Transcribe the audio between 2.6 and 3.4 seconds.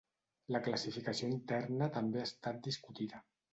discutida.